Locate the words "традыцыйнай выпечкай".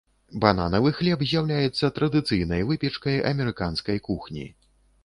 1.99-3.23